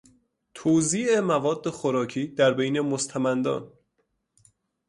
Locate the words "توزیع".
0.53-1.19